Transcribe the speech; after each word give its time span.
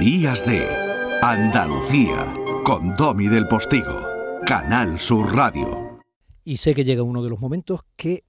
Días 0.00 0.46
de 0.46 0.66
Andalucía 1.20 2.34
con 2.64 2.96
Domi 2.96 3.28
del 3.28 3.46
Postigo, 3.46 4.02
Canal 4.46 4.98
Sur 4.98 5.36
Radio. 5.36 6.00
Y 6.42 6.56
sé 6.56 6.72
que 6.72 6.84
llega 6.84 7.02
uno 7.02 7.22
de 7.22 7.28
los 7.28 7.38
momentos 7.38 7.80
que 7.96 8.24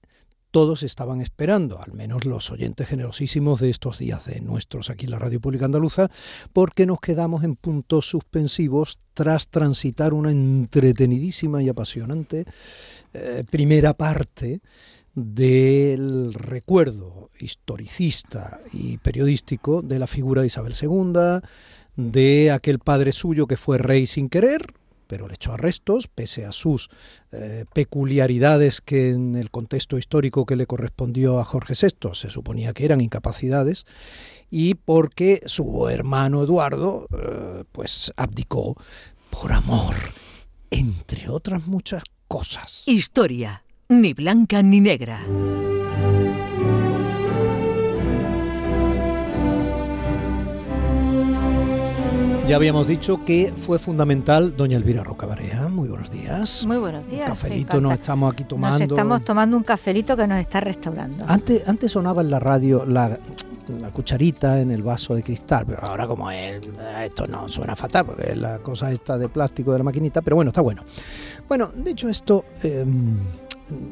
todos 0.52 0.84
estaban 0.84 1.22
esperando, 1.22 1.82
al 1.82 1.94
menos 1.94 2.26
los 2.26 2.52
oyentes 2.52 2.90
generosísimos 2.90 3.62
de 3.62 3.70
estos 3.70 4.00
días 4.00 4.26
de 4.26 4.42
nuestros 4.42 4.90
aquí 4.90 5.06
en 5.06 5.12
la 5.12 5.20
Radio 5.20 5.40
Pública 5.40 5.64
Andaluza, 5.64 6.10
porque 6.52 6.86
nos 6.86 7.00
quedamos 7.00 7.46
en 7.46 7.56
puntos 7.56 8.06
suspensivos 8.06 9.00
tras 9.14 9.48
transitar 9.48 10.14
una 10.14 10.32
entretenidísima 10.32 11.64
y 11.64 11.70
apasionante 11.70 12.44
eh, 13.14 13.46
primera 13.50 13.94
parte 13.94 14.60
del 15.16 16.34
recuerdo 16.34 17.30
historicista 17.40 18.60
y 18.72 18.98
periodístico 18.98 19.82
de 19.82 20.00
la 20.00 20.08
figura 20.08 20.42
de 20.42 20.48
Isabel 20.48 20.76
II, 20.80 21.42
de 21.96 22.52
aquel 22.52 22.80
padre 22.80 23.12
suyo 23.12 23.48
que 23.48 23.58
fue 23.58 23.78
rey 23.78 24.08
sin 24.08 24.30
querer, 24.30 24.74
pero 25.08 25.28
le 25.28 25.34
echó 25.34 25.52
arrestos, 25.52 26.08
pese 26.08 26.46
a 26.46 26.54
sus 26.54 26.90
eh, 27.34 27.66
peculiaridades 27.74 28.80
que 28.80 29.10
en 29.10 29.36
el 29.36 29.52
contexto 29.52 29.98
histórico 29.98 30.46
que 30.46 30.56
le 30.56 30.68
correspondió 30.68 31.40
a 31.40 31.44
Jorge 31.44 31.74
VI 31.74 32.14
se 32.14 32.30
suponía 32.30 32.72
que 32.72 32.86
eran 32.86 33.02
incapacidades, 33.02 33.86
y 34.50 34.76
porque 34.76 35.42
su 35.46 35.90
hermano 35.90 36.44
Eduardo 36.44 37.08
eh, 37.12 37.66
pues 37.74 38.14
abdicó 38.16 38.78
por 39.30 39.52
amor, 39.52 39.96
entre 40.70 41.28
otras 41.28 41.68
muchas 41.68 42.04
cosas. 42.30 42.84
Historia, 42.86 43.66
ni 43.92 44.14
blanca 44.14 44.64
ni 44.64 44.80
negra. 44.80 45.20
Ya 52.48 52.56
habíamos 52.56 52.88
dicho 52.88 53.24
que 53.26 53.54
fue 53.56 53.80
fundamental 53.80 54.56
doña 54.56 54.78
Elvira 54.78 55.04
Rocabarea. 55.04 55.68
Muy 55.68 55.90
buenos 55.90 56.10
días. 56.10 56.66
Muy 56.66 56.78
buenos 56.78 57.10
días. 57.10 57.22
Un 57.22 57.36
cafelito 57.36 57.82
nos 57.82 57.94
estamos 57.94 58.34
aquí 58.34 58.46
tomando. 58.46 58.80
Nos 58.80 58.90
estamos 58.90 59.26
tomando 59.26 59.58
un 59.58 59.64
cafelito 59.64 60.16
que 60.16 60.26
nos 60.26 60.40
está 60.40 60.62
restaurando. 60.62 61.26
Antes, 61.28 61.68
antes 61.68 61.92
sonaba 61.92 62.22
en 62.22 62.32
la 62.32 62.40
radio 62.40 62.86
la, 62.86 63.18
cucharita 63.94 64.60
en 64.60 64.72
el 64.72 64.84
vaso 64.84 65.16
de 65.16 65.24
cristal, 65.24 65.66
pero 65.66 65.86
ahora 65.86 66.08
como 66.08 66.32
es, 66.32 66.62
esto 67.04 67.28
no 67.28 67.48
suena 67.48 67.76
fatal 67.76 68.06
porque 68.06 68.32
es 68.32 68.38
la 68.38 68.60
cosa 68.60 68.92
esta 68.92 69.18
de 69.18 69.28
plástico 69.28 69.74
de 69.74 69.80
la 69.80 69.84
maquinita, 69.84 70.22
pero 70.22 70.38
bueno, 70.38 70.50
está 70.50 70.62
bueno. 70.62 70.84
Bueno, 71.48 71.72
dicho 71.76 72.10
esto, 72.10 72.46
em, 72.64 73.18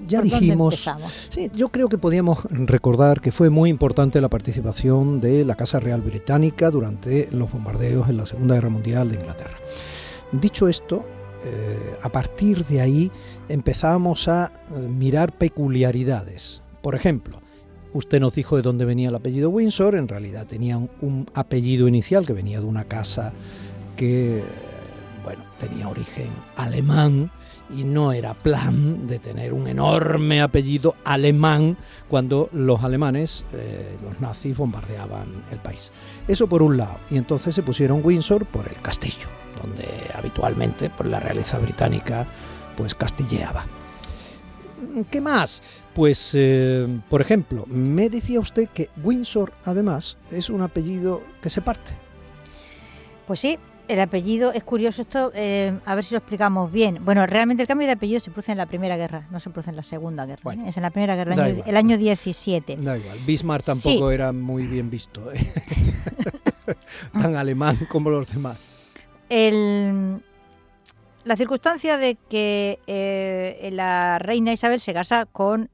ya 0.07 0.21
dijimos. 0.21 0.89
Sí, 1.29 1.49
yo 1.53 1.69
creo 1.69 1.89
que 1.89 1.97
podíamos 1.97 2.43
recordar 2.49 3.21
que 3.21 3.31
fue 3.31 3.49
muy 3.49 3.69
importante 3.69 4.21
la 4.21 4.29
participación 4.29 5.21
de 5.21 5.45
la 5.45 5.55
Casa 5.55 5.79
Real 5.79 6.01
Británica 6.01 6.69
durante 6.69 7.27
los 7.31 7.51
bombardeos 7.51 8.09
en 8.09 8.17
la 8.17 8.25
Segunda 8.25 8.55
Guerra 8.55 8.69
Mundial 8.69 9.09
de 9.09 9.15
Inglaterra. 9.15 9.57
Dicho 10.31 10.67
esto, 10.67 11.05
eh, 11.43 11.97
a 12.01 12.09
partir 12.09 12.65
de 12.65 12.81
ahí 12.81 13.11
empezamos 13.47 14.27
a 14.27 14.51
eh, 14.71 14.79
mirar 14.87 15.31
peculiaridades. 15.31 16.61
Por 16.81 16.95
ejemplo, 16.95 17.41
usted 17.93 18.19
nos 18.19 18.35
dijo 18.35 18.55
de 18.55 18.61
dónde 18.61 18.85
venía 18.85 19.09
el 19.09 19.15
apellido 19.15 19.49
Windsor, 19.49 19.95
en 19.95 20.07
realidad 20.07 20.45
tenía 20.47 20.77
un 20.77 21.25
apellido 21.33 21.87
inicial 21.87 22.25
que 22.25 22.33
venía 22.33 22.59
de 22.59 22.65
una 22.65 22.83
casa 22.83 23.33
que, 23.95 24.43
bueno, 25.23 25.43
tenía 25.59 25.87
origen 25.87 26.29
alemán 26.55 27.31
y 27.75 27.83
no 27.83 28.11
era 28.11 28.33
plan 28.33 29.07
de 29.07 29.19
tener 29.19 29.53
un 29.53 29.67
enorme 29.67 30.41
apellido 30.41 30.95
alemán 31.03 31.77
cuando 32.07 32.49
los 32.51 32.83
alemanes, 32.83 33.45
eh, 33.53 33.97
los 34.03 34.19
nazis, 34.19 34.57
bombardeaban 34.57 35.45
el 35.51 35.59
país. 35.59 35.91
Eso 36.27 36.47
por 36.47 36.61
un 36.61 36.77
lado. 36.77 36.99
Y 37.09 37.17
entonces 37.17 37.53
se 37.55 37.63
pusieron 37.63 38.01
Windsor 38.03 38.45
por 38.45 38.67
el 38.67 38.81
castillo, 38.81 39.27
donde 39.61 39.87
habitualmente 40.13 40.89
por 40.89 41.05
la 41.05 41.19
realeza 41.19 41.59
británica 41.59 42.27
pues 42.75 42.95
castilleaba. 42.95 43.65
¿Qué 45.11 45.21
más? 45.21 45.61
Pues, 45.93 46.31
eh, 46.33 46.87
por 47.09 47.21
ejemplo, 47.21 47.65
me 47.67 48.09
decía 48.09 48.39
usted 48.39 48.69
que 48.69 48.89
Windsor, 49.03 49.53
además, 49.65 50.17
es 50.31 50.49
un 50.49 50.61
apellido 50.61 51.21
que 51.41 51.49
se 51.49 51.61
parte. 51.61 51.91
Pues 53.27 53.41
sí, 53.41 53.59
el 53.89 53.99
apellido 53.99 54.53
es 54.53 54.63
curioso 54.63 55.01
esto, 55.01 55.31
eh, 55.33 55.77
a 55.83 55.95
ver 55.95 56.03
si 56.03 56.13
lo 56.13 56.19
explicamos 56.19 56.71
bien. 56.71 57.03
Bueno, 57.03 57.25
realmente 57.25 57.63
el 57.63 57.67
cambio 57.67 57.87
de 57.87 57.93
apellido 57.93 58.19
se 58.19 58.29
produce 58.29 58.51
en 58.51 58.59
la 58.59 58.67
Primera 58.67 58.97
Guerra, 58.97 59.27
no 59.31 59.39
se 59.39 59.49
produce 59.49 59.71
en 59.71 59.75
la 59.75 59.83
Segunda 59.83 60.27
Guerra. 60.27 60.53
¿eh? 60.53 60.59
Es 60.67 60.77
en 60.77 60.83
la 60.83 60.91
Primera 60.91 61.15
Guerra, 61.15 61.49
el 61.49 61.75
año, 61.75 61.97
17. 61.97 62.77
Da 62.77 62.97
igual, 62.97 63.17
Bismarck 63.25 63.65
tampoco 63.65 64.11
era 64.11 64.31
muy 64.31 64.67
bien 64.67 64.91
visto, 64.91 65.31
¿eh? 65.31 65.39
tan 67.13 67.35
alemán 67.35 67.75
como 67.89 68.11
los 68.11 68.31
demás. 68.31 68.69
la 69.27 70.19
circunstancia 71.35 71.97
de 71.97 72.15
que 72.29 72.77
la 73.73 74.19
reina 74.19 74.53
Isabel 74.53 74.79
se 74.79 74.93
casa 74.93 75.25
con, 75.25 75.71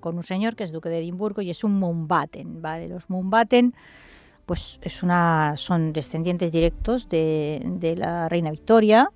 con 0.00 0.16
un 0.16 0.24
señor 0.24 0.56
que 0.56 0.64
es 0.64 0.72
duque 0.72 0.90
de 0.90 0.98
Edimburgo 0.98 1.40
y 1.40 1.48
es 1.48 1.64
un 1.64 1.78
Mountbatten, 1.78 2.60
¿vale? 2.60 2.88
Los 2.88 3.08
Mountbatten 3.08 3.74
pues 4.46 4.78
es 4.82 5.02
una, 5.02 5.54
son 5.56 5.92
descendientes 5.92 6.52
directos 6.52 7.08
de, 7.08 7.94
la 7.96 8.28
reina 8.28 8.50
Victoria 8.50 9.10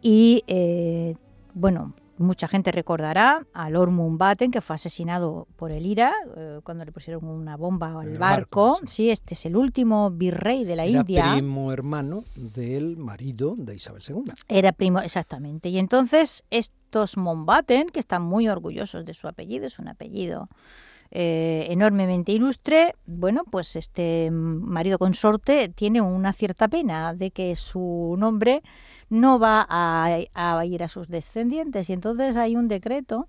y 0.00 0.44
eh, 0.46 1.16
bueno, 1.54 1.94
mucha 2.18 2.46
gente 2.46 2.70
recordará 2.70 3.46
a 3.52 3.70
Lord 3.70 3.90
Mountbatten 3.90 4.50
que 4.50 4.60
fue 4.60 4.76
asesinado 4.76 5.48
por 5.56 5.72
el 5.72 5.86
IRA 5.86 6.12
eh, 6.36 6.60
cuando 6.62 6.84
le 6.84 6.92
pusieron 6.92 7.24
una 7.24 7.56
bomba 7.56 8.00
al 8.00 8.18
barco. 8.18 8.78
sí. 8.86 9.10
este 9.10 9.34
es 9.34 9.46
el 9.46 9.56
último 9.56 10.10
virrey 10.10 10.64
de 10.64 10.76
la 10.76 10.84
Era 10.84 11.00
India. 11.00 11.32
primo 11.32 11.72
hermano 11.72 12.24
del 12.36 12.96
marido 12.96 13.54
de 13.56 13.74
Isabel 13.74 14.02
II. 14.08 14.24
Era 14.48 14.72
primo, 14.72 15.00
exactamente. 15.00 15.68
Y 15.68 15.78
entonces 15.78 16.44
estos 16.50 17.16
Mountbatten, 17.16 17.88
que 17.88 18.00
están 18.00 18.22
muy 18.22 18.48
orgullosos 18.48 19.04
de 19.04 19.14
su 19.14 19.26
apellido, 19.26 19.66
es 19.66 19.78
un 19.78 19.88
apellido 19.88 20.48
eh, 21.10 21.66
enormemente 21.70 22.32
ilustre, 22.32 22.96
bueno, 23.06 23.44
pues 23.50 23.76
este 23.76 24.30
marido 24.32 24.98
consorte 24.98 25.68
tiene 25.68 26.00
una 26.00 26.32
cierta 26.32 26.68
pena 26.68 27.14
de 27.14 27.30
que 27.30 27.54
su 27.56 28.16
nombre 28.18 28.62
no 29.10 29.38
va 29.38 29.66
a, 29.68 30.64
ir 30.66 30.82
a 30.82 30.88
sus 30.88 31.08
descendientes. 31.08 31.88
Y 31.88 31.92
entonces 31.92 32.36
hay 32.36 32.56
un 32.56 32.68
decreto 32.68 33.28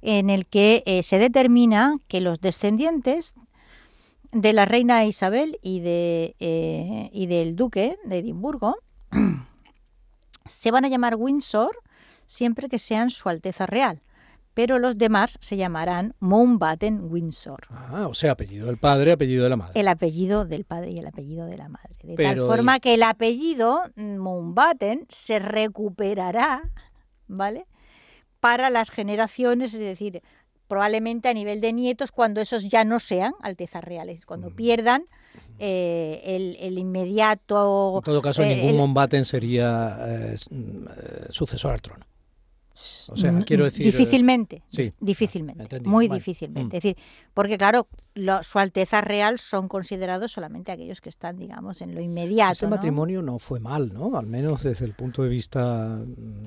en 0.00 0.30
el 0.30 0.46
que 0.46 0.82
eh, 0.86 1.02
se 1.02 1.18
determina 1.18 1.98
que 2.08 2.20
los 2.20 2.40
descendientes 2.40 3.34
de 4.32 4.52
la 4.52 4.64
reina 4.64 5.04
Isabel 5.04 5.58
y, 5.62 5.80
de, 5.80 6.34
eh, 6.40 7.10
y 7.12 7.26
del 7.26 7.56
duque 7.56 7.98
de 8.04 8.18
Edimburgo 8.18 8.76
se 10.44 10.70
van 10.70 10.84
a 10.84 10.88
llamar 10.88 11.16
Windsor 11.16 11.82
siempre 12.26 12.68
que 12.68 12.78
sean 12.78 13.10
su 13.10 13.28
Alteza 13.28 13.66
Real 13.66 14.02
pero 14.56 14.78
los 14.78 14.96
demás 14.96 15.36
se 15.38 15.58
llamarán 15.58 16.14
Mountbatten 16.18 17.12
Windsor. 17.12 17.66
Ah, 17.68 18.06
o 18.08 18.14
sea, 18.14 18.32
apellido 18.32 18.68
del 18.68 18.78
padre, 18.78 19.12
apellido 19.12 19.44
de 19.44 19.50
la 19.50 19.56
madre. 19.56 19.78
El 19.78 19.86
apellido 19.86 20.46
del 20.46 20.64
padre 20.64 20.92
y 20.92 20.98
el 20.98 21.06
apellido 21.06 21.44
de 21.44 21.58
la 21.58 21.68
madre. 21.68 21.94
De 22.02 22.14
tal 22.14 22.38
forma 22.38 22.80
que 22.80 22.94
el 22.94 23.02
apellido 23.02 23.82
Mountbatten 23.96 25.04
se 25.10 25.40
recuperará, 25.40 26.70
¿vale? 27.26 27.66
Para 28.40 28.70
las 28.70 28.88
generaciones, 28.88 29.74
es 29.74 29.80
decir, 29.80 30.22
probablemente 30.68 31.28
a 31.28 31.34
nivel 31.34 31.60
de 31.60 31.74
nietos, 31.74 32.10
cuando 32.10 32.40
esos 32.40 32.66
ya 32.66 32.82
no 32.84 32.98
sean 32.98 33.34
altezas 33.42 33.84
reales, 33.84 34.24
cuando 34.24 34.48
mm. 34.48 34.56
pierdan 34.56 35.04
eh, 35.58 36.56
el, 36.62 36.78
inmediato... 36.78 37.98
En 37.98 38.04
todo 38.04 38.22
caso, 38.22 38.42
eh, 38.42 38.56
ningún 38.56 38.78
Mountbatten 38.78 39.26
sería 39.26 39.98
eh, 40.00 40.38
sucesor 41.28 41.74
al 41.74 41.82
trono. 41.82 42.06
O 43.08 43.16
sea, 43.16 43.32
quiero 43.46 43.64
decir. 43.64 43.86
Difícilmente. 43.86 44.62
Sí. 44.68 44.92
Difícilmente. 45.00 45.80
Muy 45.80 46.08
difícilmente. 46.08 46.76
Mm. 46.76 46.78
Es 46.78 46.82
decir, 46.82 46.96
porque 47.32 47.56
claro, 47.56 47.88
su 48.42 48.58
Alteza 48.58 49.00
Real 49.00 49.38
son 49.38 49.68
considerados 49.68 50.32
solamente 50.32 50.72
aquellos 50.72 51.00
que 51.00 51.08
están, 51.08 51.38
digamos, 51.38 51.80
en 51.80 51.94
lo 51.94 52.00
inmediato. 52.00 52.52
Ese 52.52 52.66
matrimonio 52.66 53.22
no 53.22 53.38
fue 53.38 53.60
mal, 53.60 53.92
¿no? 53.94 54.18
Al 54.18 54.26
menos 54.26 54.62
desde 54.62 54.84
el 54.84 54.92
punto 54.92 55.22
de 55.22 55.30
vista 55.30 55.98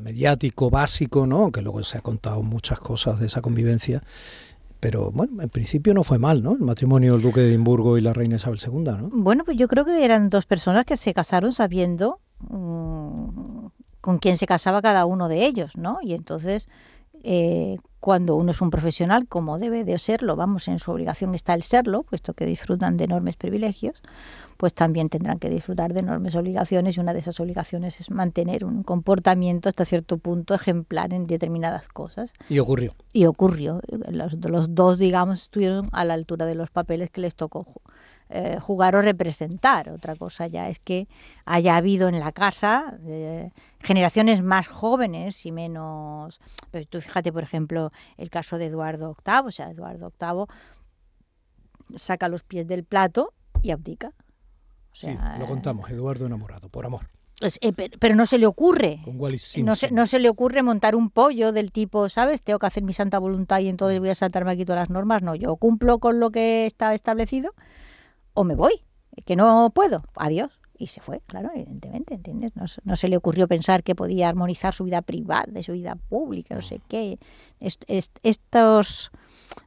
mediático, 0.03 0.69
básico, 0.69 1.25
¿no? 1.25 1.51
Que 1.51 1.61
luego 1.61 1.83
se 1.83 1.97
ha 1.97 2.01
contado 2.01 2.43
muchas 2.43 2.79
cosas 2.79 3.19
de 3.19 3.25
esa 3.27 3.41
convivencia. 3.41 4.03
Pero 4.79 5.11
bueno, 5.11 5.41
en 5.41 5.49
principio 5.49 5.93
no 5.93 6.03
fue 6.03 6.19
mal, 6.19 6.41
¿no? 6.41 6.53
El 6.53 6.61
matrimonio 6.61 7.13
del 7.13 7.21
duque 7.21 7.41
de 7.41 7.49
Edimburgo 7.49 7.97
y 7.97 8.01
la 8.01 8.13
reina 8.13 8.37
Isabel 8.37 8.59
II, 8.63 8.83
¿no? 8.83 9.09
Bueno, 9.11 9.43
pues 9.43 9.57
yo 9.57 9.67
creo 9.67 9.83
que 9.83 10.05
eran 10.05 10.29
dos 10.29 10.45
personas 10.45 10.85
que 10.85 10.95
se 10.95 11.13
casaron 11.13 11.51
sabiendo 11.51 12.19
mm, 12.47 13.58
con 14.09 14.17
quién 14.17 14.38
se 14.38 14.47
casaba 14.47 14.81
cada 14.81 15.06
uno 15.06 15.27
de 15.27 15.45
ellos, 15.45 15.77
¿no? 15.77 16.00
Y 16.01 16.15
entonces, 16.15 16.67
eh, 17.21 17.77
cuando 18.00 18.38
uno 18.38 18.50
es 18.50 18.59
un 18.59 18.71
profesional, 18.71 19.27
como 19.27 19.59
debe 19.59 19.83
de 19.83 20.00
serlo, 20.00 20.35
vamos, 20.35 20.67
en 20.67 20.79
su 20.79 20.89
obligación 20.89 21.35
está 21.35 21.53
el 21.53 21.61
serlo, 21.61 22.01
puesto 22.01 22.33
que 22.33 22.47
disfrutan 22.47 22.97
de 22.97 23.03
enormes 23.03 23.35
privilegios, 23.35 24.01
pues 24.57 24.73
también 24.73 25.09
tendrán 25.09 25.38
que 25.38 25.51
disfrutar 25.51 25.94
de 25.94 26.00
enormes 26.00 26.33
obligaciones 26.33 26.97
y 26.97 27.01
una 27.01 27.13
de 27.13 27.19
esas 27.19 27.39
obligaciones 27.39 28.00
es 28.00 28.09
mantener 28.09 28.65
un 28.65 28.81
comportamiento 28.81 29.69
hasta 29.69 29.85
cierto 29.85 30.17
punto 30.17 30.56
ejemplar 30.56 31.13
en 31.13 31.27
determinadas 31.27 31.88
cosas. 31.88 32.33
Y 32.50 32.57
ocurrió. 32.57 32.95
Y 33.13 33.25
ocurrió. 33.27 33.79
Los, 34.09 34.33
los 34.44 34.73
dos, 34.73 34.97
digamos, 34.97 35.44
estuvieron 35.44 35.88
a 35.91 36.03
la 36.03 36.15
altura 36.15 36.47
de 36.47 36.56
los 36.56 36.71
papeles 36.71 37.11
que 37.11 37.21
les 37.21 37.35
tocó 37.35 37.67
eh, 38.31 38.59
jugar 38.61 38.95
o 38.95 39.01
representar. 39.01 39.89
Otra 39.89 40.15
cosa 40.15 40.45
ya 40.45 40.69
es 40.69 40.77
que 40.79 41.07
haya 41.45 41.75
habido 41.75 42.07
en 42.07 42.19
la 42.19 42.31
casa 42.31 42.97
eh, 43.05 43.49
generaciones 43.79 44.43
más 44.43 44.67
jóvenes 44.67 45.45
y 45.47 45.51
menos... 45.51 46.39
Pero 46.69 46.85
tú 46.85 47.01
fíjate, 47.01 47.33
por 47.33 47.41
ejemplo, 47.41 47.91
el 48.17 48.29
caso 48.29 48.59
de 48.59 48.67
Eduardo 48.67 49.17
VIII, 49.25 49.47
o 49.47 49.51
sea, 49.51 49.71
Eduardo 49.71 50.13
VIII 50.19 50.45
saca 51.97 52.27
los 52.27 52.43
pies 52.43 52.67
del 52.67 52.83
plato 52.83 53.33
y 53.63 53.71
abdica. 53.71 54.09
O 54.09 54.95
Sí, 54.95 55.17
lo 55.39 55.47
contamos, 55.47 55.89
Eduardo 55.89 56.27
enamorado, 56.27 56.69
por 56.69 56.85
amor. 56.85 57.09
eh, 57.61 57.73
pero 57.73 58.13
no 58.15 58.27
se 58.27 58.37
le 58.37 58.45
ocurre. 58.45 59.01
Con 59.05 59.19
Wallis 59.19 59.57
No 59.63 59.73
se, 59.73 59.89
no 59.89 60.05
se 60.05 60.19
le 60.19 60.29
ocurre 60.29 60.61
montar 60.61 60.95
un 60.95 61.09
pollo 61.09 61.51
del 61.51 61.71
tipo, 61.71 62.09
¿sabes? 62.09 62.43
Tengo 62.43 62.59
que 62.59 62.67
hacer 62.67 62.83
mi 62.83 62.93
santa 62.93 63.17
voluntad 63.17 63.59
y 63.59 63.69
entonces 63.69 63.99
voy 63.99 64.09
a 64.09 64.15
saltarme 64.15 64.51
aquí 64.51 64.65
todas 64.65 64.81
las 64.81 64.89
normas. 64.91 65.23
No, 65.23 65.33
yo 65.33 65.55
cumplo 65.55 65.97
con 65.97 66.19
lo 66.19 66.29
que 66.29 66.67
está 66.67 66.93
establecido 66.93 67.53
o 68.39 68.44
me 68.45 68.56
voy, 68.56 68.71
que 69.25 69.36
no 69.36 69.69
puedo. 69.75 70.03
Adiós. 70.15 70.50
Y 70.77 70.88
se 70.88 71.01
fue, 71.01 71.19
claro, 71.27 71.50
evidentemente, 71.53 72.13
¿entiendes? 72.13 72.56
No, 72.56 72.65
se- 72.69 72.80
no 72.86 72.95
se 72.95 73.09
le 73.09 73.18
ocurrió 73.18 73.50
pensar 73.50 73.83
que 73.83 73.95
podía 73.95 74.30
armonizar 74.30 74.74
su 74.74 74.86
vida 74.86 75.01
privada 75.01 75.44
de 75.50 75.62
su 75.62 75.74
vida 75.74 75.95
pública, 76.07 76.56
no 76.56 76.62
sé 76.62 76.80
qué. 76.88 77.19
Est- 77.59 77.83
est- 77.89 78.18
estos, 78.24 79.12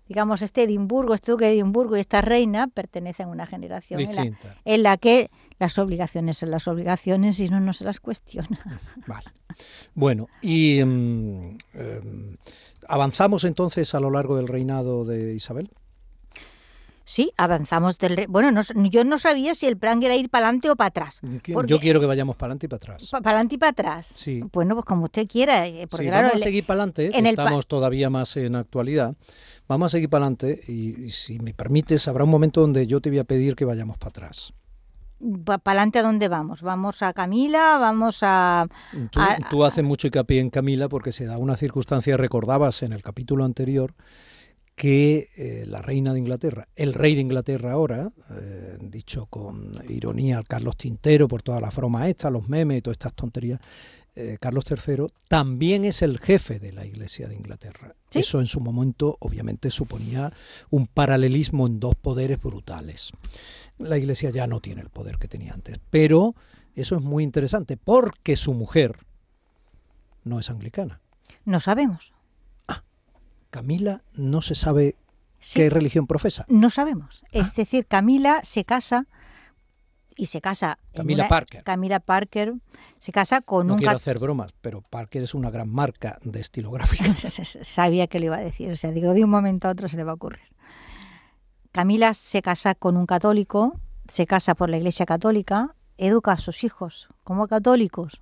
digamos, 0.09 0.41
este 0.41 0.63
Edimburgo, 0.63 1.13
este 1.13 1.33
duque 1.33 1.45
de 1.45 1.53
Edimburgo 1.53 1.99
y 1.99 2.01
esta 2.01 2.23
reina 2.23 2.67
pertenecen 2.69 3.27
a 3.29 3.31
una 3.31 3.47
generación 3.47 4.01
en 4.01 4.07
la, 4.17 4.23
en 4.65 4.83
la 4.83 4.97
que 4.97 5.31
las 5.59 5.79
obligaciones 5.79 6.39
son 6.39 6.51
las 6.51 6.67
obligaciones 6.67 7.39
y 7.41 7.49
no, 7.51 7.61
no 7.61 7.75
se 7.75 7.85
las 7.85 8.01
cuestiona. 8.01 8.59
Vale. 9.07 9.27
Bueno, 9.95 10.29
y 10.41 10.83
mm, 10.83 11.59
em, 11.75 12.37
avanzamos 12.89 13.45
entonces 13.45 13.95
a 13.95 14.01
lo 14.01 14.09
largo 14.11 14.37
del 14.39 14.49
reinado 14.49 15.05
de 15.05 15.35
Isabel. 15.35 15.71
Sí, 17.05 17.33
avanzamos 17.37 17.99
del... 17.99 18.27
Bueno, 18.29 18.51
no 18.53 18.63
yo 18.89 19.05
no 19.05 19.19
sabía 19.19 19.55
si 19.55 19.67
el 19.67 19.77
plan 19.77 20.03
era 20.03 20.15
ir 20.15 20.31
para 20.31 20.47
adelante 20.47 20.71
o 20.71 20.77
para 20.77 20.89
atrás. 20.89 21.21
Que- 21.43 21.53
Porque- 21.53 21.71
Yo 21.71 21.81
quiero 21.81 21.99
que 22.01 22.07
vayamos 22.07 22.37
para 22.37 22.49
adelante 22.53 22.67
y 22.67 22.69
para 22.69 22.77
atrás. 22.77 23.09
Para 23.11 23.31
adelante 23.31 23.55
y 23.57 23.59
para 23.59 23.71
atrás. 23.71 24.07
Sí. 24.15 24.43
Bueno, 24.53 24.75
pues 24.75 24.85
como 24.87 25.05
usted 25.07 25.27
quiera. 25.27 25.67
eh, 25.67 25.87
Porque 25.91 26.05
Sí, 26.05 26.11
claro, 26.11 26.29
vamos 26.29 26.43
a 26.43 26.45
seguir 26.45 26.65
para 26.67 26.79
adelante, 26.83 27.07
el 27.07 27.23
pa- 27.35 27.43
estamos 27.43 27.67
todavía 27.67 28.09
más 28.11 28.37
en 28.37 28.55
actualidad. 28.57 29.15
Vamos 29.69 29.87
a 29.87 29.89
seguir 29.91 30.09
para 30.11 30.25
adelante 30.27 30.61
y, 30.69 31.05
y 31.07 31.11
si 31.11 31.39
me 31.41 31.55
permites, 31.55 32.07
habrá 32.09 32.25
un 32.25 32.31
momento 32.31 32.61
donde 32.61 32.87
yo 32.87 33.01
te 33.01 33.11
voy 33.11 33.19
a 33.19 33.25
pedir 33.25 33.57
que 33.57 33.65
vayamos 33.65 33.99
para 33.99 34.11
atrás. 34.11 34.53
¿Para 35.45 35.61
adelante 35.65 36.01
a 36.01 36.03
dónde 36.03 36.27
vamos? 36.29 36.63
¿Vamos 36.63 37.01
a 37.03 37.13
Camila? 37.13 37.79
¿Vamos 37.79 38.19
a...? 38.23 38.67
Tú, 39.13 39.21
a- 39.21 39.37
tú 39.51 39.65
haces 39.65 39.85
mucho 39.85 40.09
hincapié 40.09 40.41
en 40.41 40.51
Camila 40.51 40.89
porque 40.89 41.13
se 41.13 41.27
da 41.27 41.39
una 41.39 41.57
circunstancia, 41.57 42.17
recordabas 42.17 42.83
en 42.83 42.93
el 42.93 43.03
capítulo 43.03 43.45
anterior, 43.45 43.95
que 44.83 45.31
eh, 45.37 45.65
la 45.65 45.81
reina 45.81 46.13
de 46.13 46.19
Inglaterra, 46.19 46.67
el 46.75 46.93
rey 46.93 47.15
de 47.15 47.21
Inglaterra 47.21 47.71
ahora, 47.71 48.11
eh, 48.33 48.79
dicho 48.81 49.27
con 49.27 49.73
ironía 49.89 50.39
al 50.39 50.45
Carlos 50.45 50.77
Tintero 50.77 51.29
por 51.29 51.41
todas 51.41 51.63
las 51.63 51.73
bromas 51.77 52.09
estas, 52.09 52.33
los 52.33 52.49
memes 52.49 52.79
y 52.79 52.83
todas 52.83 52.97
estas 52.97 53.15
tonterías, 53.15 53.61
eh, 54.17 54.39
Carlos 54.41 54.65
III 54.69 55.07
también 55.29 55.85
es 55.85 56.03
el 56.03 56.19
jefe 56.19 56.59
de 56.59 56.73
la 56.73 56.85
Iglesia 56.85 57.29
de 57.29 57.37
Inglaterra. 57.37 57.95
¿Sí? 58.11 58.19
Eso 58.19 58.41
en 58.41 58.47
su 58.47 58.59
momento 58.59 59.19
obviamente 59.21 59.71
suponía 59.71 60.33
un 60.71 60.89
paralelismo 60.89 61.69
en 61.69 61.79
dos 61.79 61.95
poderes 61.95 62.43
brutales. 62.43 63.13
La 63.79 63.99
Iglesia 63.99 64.31
ya 64.31 64.49
no 64.49 64.59
tiene 64.59 64.81
el 64.81 64.91
poder 64.91 65.19
que 65.19 65.29
tenía 65.29 65.53
antes, 65.53 65.79
pero 65.91 66.35
eso 66.75 66.97
es 66.97 67.03
muy 67.03 67.23
interesante 67.23 67.77
porque 67.77 68.35
su 68.35 68.53
mujer 68.53 68.97
no 70.25 70.41
es 70.41 70.51
anglicana. 70.51 71.01
No 71.45 71.61
sabemos. 71.61 72.12
Camila 73.53 74.03
no 74.15 74.41
se 74.43 74.55
sabe 74.57 74.97
Sí, 75.39 75.61
qué 75.61 75.71
religión 75.71 76.07
profesa. 76.07 76.45
no 76.49 76.71
sabemos. 76.71 77.23
Ah. 77.25 77.29
Es 77.33 77.55
decir, 77.55 77.87
Camila 77.87 78.41
se 78.45 78.65
casa 78.65 79.07
y 80.17 80.27
se 80.27 80.41
casa... 80.41 80.79
Camila 80.95 81.25
una- 81.25 81.29
Parker. 81.29 81.63
Camila 81.65 82.01
Parker 82.01 82.55
se 82.99 83.13
casa 83.13 83.41
con 83.43 83.67
No 83.67 83.75
un... 83.75 83.79
quiero 83.79 83.93
cat- 83.93 84.01
hacer 84.01 84.19
bromas, 84.19 84.53
pero 84.61 84.81
Parker 84.83 85.23
es 85.23 85.35
una 85.35 85.51
gran 85.51 85.69
marca 85.69 86.19
de 86.23 86.41
estilo 86.41 86.71
gráfico. 86.71 87.05
Sabía 87.63 88.07
que 88.07 88.21
lo 88.21 88.27
iba 88.27 88.37
a 88.37 88.41
decir. 88.41 88.71
O 88.73 88.77
sea, 88.77 88.91
digo, 88.93 89.13
de 89.15 89.25
un 89.25 89.31
momento 89.31 89.69
a 89.69 89.73
otro 89.73 89.89
se 89.89 89.97
le 89.97 90.05
va 90.05 90.13
a 90.13 90.15
ocurrir. 90.15 90.45
Camila 91.73 92.15
se 92.15 92.41
casa 92.43 92.75
con 92.75 92.97
un 92.97 93.07
católico, 93.07 93.79
se 94.09 94.27
casa 94.27 94.55
por 94.55 94.71
la 94.71 94.77
Iglesia 94.79 95.07
Católica, 95.07 95.75
educa 95.99 96.33
a 96.33 96.39
sus 96.39 96.65
hijos 96.65 97.09
como 97.25 97.49
católicos 97.49 98.21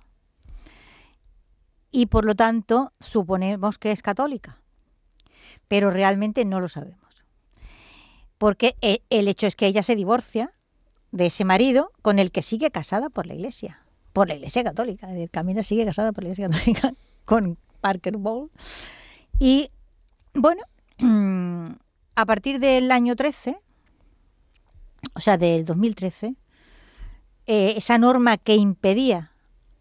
y 1.91 2.05
por 2.07 2.25
lo 2.25 2.35
tanto 2.35 2.93
suponemos 2.99 3.77
que 3.77 3.91
es 3.91 4.01
católica, 4.01 4.60
pero 5.71 5.89
realmente 5.89 6.43
no 6.43 6.59
lo 6.59 6.67
sabemos. 6.67 7.23
Porque 8.37 8.75
e- 8.81 9.03
el 9.09 9.29
hecho 9.29 9.47
es 9.47 9.55
que 9.55 9.67
ella 9.67 9.83
se 9.83 9.95
divorcia 9.95 10.51
de 11.13 11.27
ese 11.27 11.45
marido 11.45 11.93
con 12.01 12.19
el 12.19 12.33
que 12.33 12.41
sigue 12.41 12.71
casada 12.71 13.09
por 13.09 13.25
la 13.25 13.35
Iglesia, 13.35 13.81
por 14.11 14.27
la 14.27 14.35
Iglesia 14.35 14.65
Católica. 14.65 15.09
Es 15.15 15.29
Camila 15.31 15.63
sigue 15.63 15.85
casada 15.85 16.11
por 16.11 16.25
la 16.25 16.31
Iglesia 16.31 16.49
Católica 16.49 16.93
con 17.25 17.57
Parker 17.79 18.17
Bowl. 18.17 18.51
Y 19.39 19.69
bueno, 20.33 20.61
a 22.15 22.25
partir 22.25 22.59
del 22.59 22.91
año 22.91 23.15
13, 23.15 23.57
o 25.15 25.19
sea, 25.21 25.37
del 25.37 25.63
2013, 25.63 26.35
eh, 27.45 27.73
esa 27.77 27.97
norma 27.97 28.35
que 28.37 28.55
impedía 28.55 29.31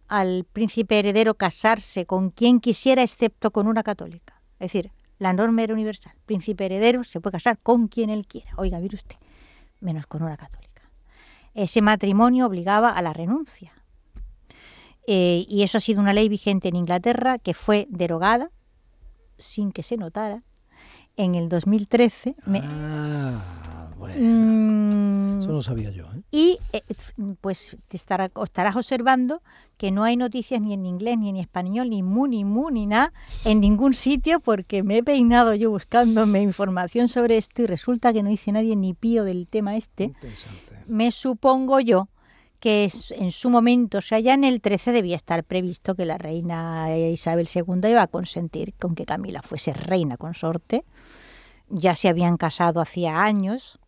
al 0.07 0.45
príncipe 0.45 1.01
heredero 1.01 1.35
casarse 1.35 2.07
con 2.07 2.31
quien 2.31 2.61
quisiera 2.61 3.03
excepto 3.03 3.51
con 3.51 3.67
una 3.67 3.83
católica. 3.83 4.41
Es 4.61 4.73
decir, 4.73 4.93
la 5.21 5.33
norma 5.33 5.63
era 5.63 5.73
universal. 5.75 6.13
Príncipe 6.27 6.65
heredero 6.67 7.05
se 7.05 7.21
puede 7.21 7.35
casar 7.35 7.59
con 7.63 7.87
quien 7.87 8.11
él 8.11 8.27
quiera. 8.27 8.51
Oiga, 8.57 8.81
mire 8.81 8.97
usted, 8.97 9.17
menos 9.81 10.07
con 10.07 10.23
una 10.25 10.37
católica. 10.37 10.83
Ese 11.55 11.81
matrimonio 11.83 12.47
obligaba 12.47 12.91
a 12.91 13.01
la 13.03 13.13
renuncia. 13.13 13.73
Eh, 15.07 15.45
y 15.49 15.63
eso 15.63 15.79
ha 15.79 15.81
sido 15.81 16.01
una 16.01 16.13
ley 16.13 16.29
vigente 16.29 16.69
en 16.69 16.77
Inglaterra 16.77 17.39
que 17.39 17.55
fue 17.55 17.87
derogada 17.91 18.51
sin 19.39 19.73
que 19.73 19.83
se 19.83 19.97
notara 19.97 20.43
en 21.17 21.35
el 21.35 21.49
2013. 21.49 22.35
Me- 22.47 22.61
Ah, 22.63 23.43
bueno. 24.01 24.17
Mm, 24.19 25.39
Eso 25.41 25.53
no 25.53 25.63
sabía 25.63 25.91
yo. 25.91 26.05
¿eh? 26.13 26.23
y 26.33 26.59
eh, 26.73 26.83
pues 27.41 27.77
te 27.89 27.97
estará- 27.97 28.31
estarás 28.43 28.75
observando 28.77 29.43
que 29.77 29.91
no 29.93 30.03
hay 30.05 30.17
noticias 30.17 30.61
ni 30.61 30.73
en 30.75 30.85
inglés, 30.87 31.17
ni 31.19 31.29
en 31.29 31.37
español, 31.37 31.89
ni 31.91 32.03
mu, 32.03 32.27
ni 32.27 32.45
mu, 32.45 32.71
ni 32.71 32.87
nada, 32.87 33.13
en 33.45 33.61
ningún 33.61 33.95
sitio, 33.95 34.41
porque 34.41 34.83
me 34.83 34.99
he 34.99 35.03
peinado 35.03 35.55
yo 35.55 35.71
buscándome 35.71 36.41
información 36.43 37.09
sobre 37.09 37.37
esto 37.37 37.63
y 37.63 37.67
resulta 37.67 38.13
que 38.13 38.23
no 38.23 38.29
dice 38.31 38.51
nadie 38.53 38.75
ni 38.77 38.93
pío 38.95 39.25
del 39.25 39.47
tema 39.47 39.77
este. 39.77 40.05
Interesante. 40.05 40.71
Me 40.89 41.11
supongo 41.13 41.81
yo 41.81 42.09
que 42.59 42.85
es- 42.85 43.11
en 43.13 43.31
su 43.33 43.49
momento, 43.49 43.99
o 43.99 44.03
sea, 44.03 44.21
ya 44.21 44.35
en 44.35 44.45
el 44.45 44.61
13 44.61 44.93
debía 44.93 45.17
estar 45.17 45.45
previsto 45.45 45.95
que 45.95 46.05
la 46.05 46.19
reina 46.19 46.95
Isabel 46.95 47.49
II 47.55 47.89
iba 47.89 48.03
a 48.03 48.07
consentir 48.07 48.75
con 48.75 48.95
que 48.95 49.07
Camila 49.07 49.41
fuese 49.41 49.73
reina 49.73 50.19
consorte. 50.19 50.85
Ya 51.71 51.95
se 51.95 52.09
habían 52.11 52.37
casado 52.37 52.81
hacía 52.83 53.23
años 53.23 53.79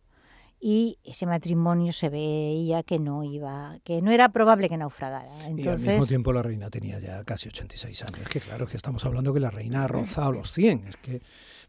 y 0.65 0.97
ese 1.03 1.25
matrimonio 1.25 1.91
se 1.91 2.07
veía 2.07 2.83
que 2.83 2.97
no 2.97 3.25
iba, 3.25 3.79
que 3.83 4.01
no 4.01 4.11
era 4.11 4.29
probable 4.29 4.69
que 4.69 4.77
naufragara. 4.77 5.29
Y 5.57 5.67
al 5.67 5.77
mismo 5.77 6.07
tiempo 6.07 6.31
la 6.31 6.41
reina 6.41 6.69
tenía 6.69 6.99
ya 6.99 7.21
casi 7.25 7.49
86 7.49 8.03
años. 8.03 8.19
Es 8.21 8.29
que 8.29 8.39
claro, 8.39 8.63
es 8.63 8.71
que 8.71 8.77
estamos 8.77 9.03
hablando 9.05 9.33
que 9.33 9.41
la 9.41 9.51
reina 9.51 9.83
ha 9.83 9.87
rozado 9.89 10.31
los 10.31 10.53
100. 10.53 10.87
Es 10.87 10.95
que, 10.95 11.21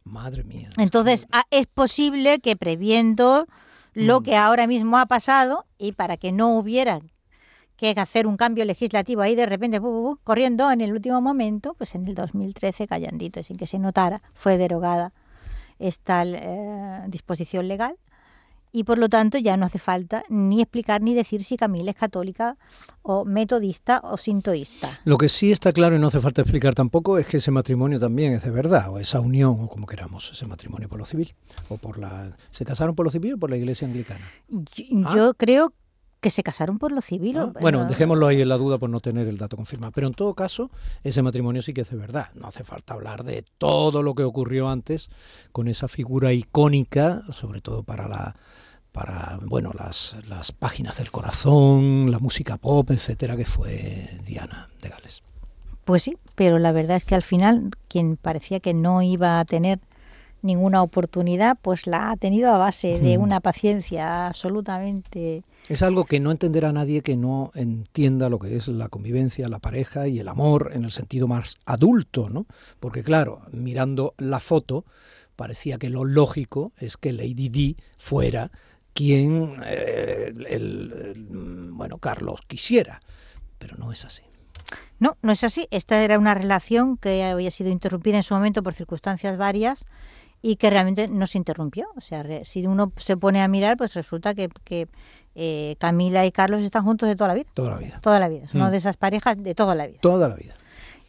madre 0.05 0.45
mía. 0.45 0.69
es 0.71 0.79
entonces 0.79 1.27
ah, 1.33 1.43
es 1.51 1.67
posible 1.67 2.39
que 2.39 2.55
previendo 2.55 3.49
lo 3.95 4.21
Mm. 4.21 4.23
que 4.23 4.37
ahora 4.37 4.69
mismo 4.69 4.97
ha 4.97 5.07
pasado 5.07 5.67
y 5.77 5.91
para 5.93 6.17
que 6.17 6.31
no 6.31 6.57
hubiera 6.57 7.01
que 7.77 7.91
hacer 7.97 8.29
un 8.29 8.37
cambio 8.37 8.65
legislativo 8.65 9.23
ahí 9.23 9.35
de 9.35 9.47
repente 9.47 9.81
bu, 9.81 9.91
bu, 9.91 10.03
bu, 10.03 10.19
corriendo 10.23 10.71
en 10.71 10.81
el 10.83 10.93
último 10.93 11.21
momento, 11.21 11.75
pues 11.75 11.97
en 11.97 12.07
el 12.07 12.15
2013 12.15 12.87
callandito 12.87 13.43
sin 13.43 13.57
que 13.57 13.67
se 13.67 13.81
notara 13.81 14.23
fue 14.35 14.57
derogada 14.57 15.13
esta 15.81 16.23
eh, 16.25 17.05
disposición 17.09 17.67
legal 17.67 17.97
y 18.77 18.83
por 18.83 18.99
lo 18.99 19.09
tanto 19.09 19.39
ya 19.39 19.57
no 19.57 19.67
hace 19.67 19.79
falta 19.79 20.25
ni 20.29 20.61
explicar 20.61 21.01
ni 21.01 21.15
decir 21.15 21.45
si 21.45 21.57
Camila 21.57 21.93
es 21.93 21.97
católica 21.97 22.57
o 23.03 23.25
metodista 23.25 24.01
o 24.03 24.17
sintoísta. 24.17 24.89
Lo 25.05 25.17
que 25.17 25.29
sí 25.29 25.53
está 25.53 25.71
claro 25.71 25.95
y 25.95 26.01
no 26.01 26.09
hace 26.09 26.19
falta 26.21 26.43
explicar 26.43 26.75
tampoco 26.75 27.17
es 27.17 27.27
que 27.29 27.37
ese 27.37 27.53
matrimonio 27.53 28.01
también 28.01 28.33
es 28.33 28.43
de 28.43 28.51
verdad, 28.51 28.91
o 28.91 28.99
esa 28.99 29.21
unión, 29.21 29.57
o 29.61 29.69
como 29.69 29.87
queramos, 29.87 30.33
ese 30.33 30.47
matrimonio 30.47 30.89
por 30.89 30.99
lo 30.99 31.07
civil, 31.07 31.35
o 31.69 31.77
por 31.77 31.99
la... 31.99 32.37
¿Se 32.51 32.65
casaron 32.65 32.97
por 32.97 33.05
lo 33.07 33.11
civil 33.13 33.35
o 33.35 33.39
por 33.39 33.49
la 33.51 33.57
iglesia 33.57 33.87
anglicana? 33.87 34.25
Yo, 34.49 34.85
Ah. 35.05 35.13
yo 35.15 35.35
creo 35.35 35.73
que 36.21 36.31
se 36.31 36.43
casaron 36.43 36.79
por 36.79 36.91
lo 36.91 37.03
civil. 37.03 37.37
Ah, 37.37 37.53
Bueno, 37.61 37.81
no- 37.81 37.85
dejémoslo 37.87 38.27
ahí 38.27 38.41
en 38.41 38.49
la 38.49 38.57
duda 38.57 38.79
por 38.79 38.89
no 38.89 38.99
tener 39.01 39.29
el 39.29 39.37
dato 39.37 39.57
confirmado. 39.57 39.93
Pero 39.93 40.07
en 40.07 40.15
todo 40.15 40.33
caso, 40.35 40.71
ese 41.03 41.21
matrimonio 41.21 41.61
sí 41.61 41.75
que 41.75 41.83
es 41.83 41.91
de 41.91 41.97
verdad. 41.99 42.29
No 42.35 42.49
hace 42.49 42.65
falta 42.65 42.95
hablar 42.95 43.25
de 43.25 43.45
todo 43.59 44.03
lo 44.03 44.15
que 44.15 44.23
ocurrió 44.25 44.71
antes 44.71 45.11
con 45.53 45.69
esa 45.69 45.87
figura 45.87 46.33
icónica, 46.33 47.23
sobre 47.31 47.61
todo 47.61 47.83
para 47.83 48.09
la 48.09 48.37
para 48.95 49.41
bueno 49.43 49.73
las, 49.77 50.17
las 50.29 50.53
páginas 50.53 50.99
del 50.99 51.11
corazón, 51.11 52.13
la 52.13 52.21
música 52.21 52.57
pop, 52.57 52.89
etcétera, 52.93 53.37
que 53.37 53.45
fue 53.45 54.09
Diana 54.25 54.71
de 54.81 54.89
Gales. 54.89 55.25
Pues 55.85 56.05
sí, 56.05 56.17
pero 56.37 56.61
la 56.61 56.71
verdad 56.71 56.97
es 56.97 57.05
que 57.05 57.17
al 57.17 57.25
final 57.25 57.73
quien 57.89 58.17
parecía 58.17 58.61
que 58.61 58.73
no 58.73 59.03
iba 59.03 59.41
a 59.41 59.45
tener 59.45 59.81
ninguna 60.43 60.83
oportunidad, 60.83 61.59
pues 61.61 61.89
la 61.89 62.13
ha 62.13 62.17
tenido 62.17 62.55
a 62.55 62.59
base 62.59 63.01
de 63.01 63.19
una 63.19 63.41
paciencia 63.41 64.29
absolutamente 64.29 65.43
es 65.69 65.83
algo 65.83 66.05
que 66.05 66.21
no 66.21 66.31
entenderá 66.31 66.73
nadie 66.73 67.01
que 67.01 67.17
no 67.17 67.51
entienda 67.55 68.29
lo 68.29 68.39
que 68.39 68.55
es 68.55 68.69
la 68.69 68.89
convivencia, 68.89 69.49
la 69.49 69.61
pareja 69.61 70.09
y 70.09 70.19
el 70.19 70.29
amor 70.29 70.73
en 70.75 70.85
el 70.85 70.91
sentido 70.91 71.27
más 71.27 71.57
adulto, 71.65 72.29
¿no? 72.29 72.47
Porque 72.81 73.03
claro, 73.03 73.41
mirando 73.51 74.13
la 74.19 74.41
foto, 74.41 74.85
parecía 75.37 75.79
que 75.79 75.89
lo 75.89 76.05
lógico 76.05 76.73
es 76.79 76.99
que 76.99 77.15
Lady 77.15 77.49
Di 77.49 77.77
fuera 77.97 78.51
quien 78.95 79.57
eh, 79.67 80.33
el, 80.49 81.71
bueno, 81.73 81.99
Carlos 81.99 82.41
quisiera, 82.47 83.01
pero 83.59 83.77
no 83.77 83.93
es 83.93 84.05
así. 84.05 84.23
No, 84.99 85.19
no 85.21 85.33
es 85.33 85.45
así. 85.45 85.69
Esta 85.71 86.03
era 86.03 86.19
una 86.19 86.35
relación 86.35 86.97
que 86.97 87.25
había 87.25 87.51
sido 87.51 87.71
interrumpida 87.71 88.17
en 88.17 88.23
su 88.23 88.35
momento 88.35 88.63
por 88.63 88.73
circunstancias 88.73 89.37
varias 89.37 89.87
y 90.41 90.57
que 90.57 90.71
realmente 90.71 91.09
no 91.09 91.27
se 91.27 91.39
interrumpió. 91.39 91.89
O 91.97 92.01
sea, 92.01 92.25
si 92.45 92.67
uno 92.67 92.93
se 92.97 93.17
pone 93.17 93.43
a 93.43 93.49
mirar, 93.49 93.77
pues 93.77 93.95
resulta 93.95 94.35
que, 94.35 94.49
que 94.63 94.89
eh, 95.35 95.77
Camila 95.79 96.25
y 96.25 96.33
Carlos 96.33 96.63
están 96.63 96.85
juntos 96.85 97.09
de 97.09 97.17
toda 97.17 97.29
la 97.29 97.35
vida. 97.35 97.51
Toda 97.55 97.71
la 97.73 97.79
vida. 97.79 98.01
Toda 98.01 98.21
la 98.21 98.29
vida. 98.29 98.49
Son 98.49 98.61
una 98.61 98.69
mm. 98.69 98.73
de 98.73 98.79
esas 98.79 98.97
parejas 98.97 99.43
de 99.43 99.55
toda 99.55 99.75
la 99.75 99.87
vida. 99.87 99.99
Toda 100.01 100.29
la 100.29 100.37
vida. 100.37 100.55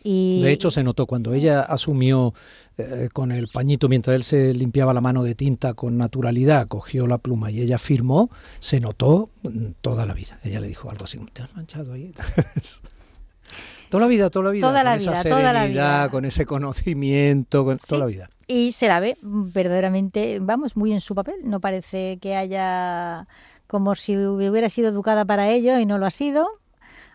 Y... 0.08 0.42
De 0.44 0.52
hecho, 0.52 0.70
se 0.70 0.84
notó 0.84 1.08
cuando 1.08 1.34
ella 1.34 1.62
asumió 1.62 2.34
eh, 2.78 3.10
con 3.12 3.32
el 3.32 3.48
pañito 3.48 3.90
mientras 3.90 4.16
él 4.16 4.24
se 4.24 4.54
limpiaba 4.54 4.94
la 4.94 5.02
mano 5.02 5.24
de 5.24 5.34
tinta 5.34 5.74
con 5.74 5.98
naturalidad, 5.98 6.68
cogió 6.68 7.08
la 7.08 7.18
pluma 7.18 7.50
y 7.50 7.62
ella 7.62 7.80
firmó, 7.80 8.30
se 8.60 8.80
notó 8.80 9.32
mm, 9.42 9.72
toda 9.82 10.06
la 10.06 10.14
vida. 10.14 10.38
Ella 10.44 10.60
le 10.60 10.68
dijo 10.68 10.92
algo 10.92 11.06
así, 11.06 11.18
¿te 11.34 11.42
has 11.42 11.56
manchado 11.56 11.94
ahí? 11.94 12.14
toda 13.90 14.02
la 14.02 14.08
vida, 14.08 14.30
toda 14.30 14.46
la 14.46 14.52
vida. 14.52 14.68
Toda 14.68 14.84
la 14.84 14.92
con 14.92 15.00
vida, 15.00 15.12
esa 15.14 15.24
serenidad, 15.24 16.12
con 16.12 16.26
ese 16.26 16.46
conocimiento, 16.46 17.66
con 17.66 17.80
toda 17.80 18.00
la 18.02 18.06
vida. 18.06 18.30
Y 18.48 18.74
se 18.74 18.88
la 18.88 19.00
ve 19.00 19.18
verdaderamente, 19.24 20.38
vamos, 20.40 20.76
muy 20.76 20.94
en 20.94 21.02
su 21.02 21.16
papel. 21.16 21.36
No 21.44 21.60
parece 21.60 22.20
que 22.22 22.36
haya 22.36 23.28
como 23.68 23.96
si 23.96 24.18
hubiera 24.18 24.70
sido 24.70 24.90
educada 24.90 25.26
para 25.26 25.50
ello 25.50 25.80
y 25.80 25.86
no 25.86 25.98
lo 25.98 26.06
ha 26.06 26.12
sido. 26.12 26.48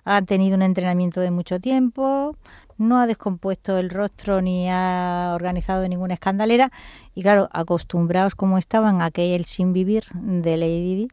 Ha 0.05 0.23
tenido 0.23 0.57
un 0.57 0.63
entrenamiento 0.63 1.21
de 1.21 1.31
mucho 1.31 1.61
tiempo, 1.61 2.37
no 2.81 2.99
ha 2.99 3.07
descompuesto 3.07 3.79
el 3.79 3.91
rostro 3.91 4.41
ni 4.43 4.69
ha 4.69 5.33
organizado 5.35 5.87
ninguna 5.87 6.15
escandalera. 6.15 6.73
Y 7.15 7.23
claro, 7.23 7.49
acostumbrados 7.53 8.35
como 8.35 8.59
estaban 8.59 9.03
a 9.03 9.07
aquel 9.07 9.45
sin 9.45 9.73
vivir 9.73 10.05
de 10.15 10.57
Lady 10.57 10.97
Di, 10.97 11.09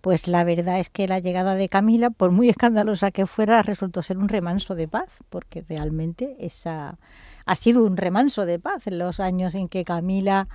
pues 0.00 0.28
la 0.28 0.44
verdad 0.44 0.78
es 0.78 0.90
que 0.90 1.08
la 1.08 1.18
llegada 1.18 1.56
de 1.56 1.68
Camila, 1.68 2.10
por 2.10 2.30
muy 2.30 2.48
escandalosa 2.48 3.10
que 3.10 3.26
fuera, 3.26 3.62
resultó 3.62 4.02
ser 4.02 4.18
un 4.18 4.28
remanso 4.28 4.76
de 4.76 4.86
paz, 4.86 5.18
porque 5.30 5.64
realmente 5.68 6.36
esa 6.38 6.98
ha 7.44 7.56
sido 7.56 7.84
un 7.84 7.96
remanso 7.96 8.46
de 8.46 8.58
paz 8.58 8.86
en 8.86 8.98
los 8.98 9.18
años 9.18 9.54
en 9.54 9.68
que 9.68 9.84
Camila, 9.84 10.48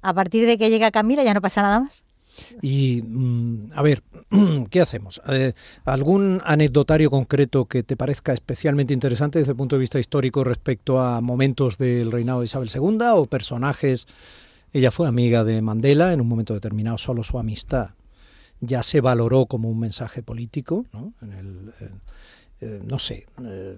a 0.00 0.14
partir 0.14 0.46
de 0.46 0.56
que 0.56 0.70
llega 0.70 0.90
Camila 0.90 1.24
ya 1.24 1.34
no 1.34 1.40
pasa 1.40 1.60
nada 1.62 1.80
más. 1.80 2.04
Y 2.62 3.02
mm, 3.02 3.70
a 3.74 3.82
ver, 3.82 4.02
¿qué 4.70 4.80
hacemos? 4.80 5.20
Eh, 5.28 5.52
¿Algún 5.84 6.40
anecdotario 6.44 7.10
concreto 7.10 7.66
que 7.66 7.82
te 7.82 7.96
parezca 7.96 8.32
especialmente 8.32 8.94
interesante 8.94 9.38
desde 9.38 9.52
el 9.52 9.56
punto 9.56 9.76
de 9.76 9.80
vista 9.80 9.98
histórico 9.98 10.44
respecto 10.44 11.00
a 11.00 11.20
momentos 11.20 11.78
del 11.78 12.12
reinado 12.12 12.40
de 12.40 12.46
Isabel 12.46 12.70
II 12.74 12.98
o 13.14 13.26
personajes? 13.26 14.06
Ella 14.72 14.90
fue 14.90 15.06
amiga 15.06 15.44
de 15.44 15.62
Mandela, 15.62 16.12
en 16.12 16.20
un 16.20 16.28
momento 16.28 16.54
determinado 16.54 16.98
solo 16.98 17.22
su 17.22 17.38
amistad 17.38 17.90
ya 18.60 18.82
se 18.82 19.00
valoró 19.00 19.46
como 19.46 19.68
un 19.68 19.78
mensaje 19.78 20.22
político, 20.22 20.86
¿no? 20.92 21.12
En 21.20 21.32
el, 21.32 21.72
eh, 22.64 22.80
no 22.82 22.98
sé, 22.98 23.26
eh, 23.44 23.76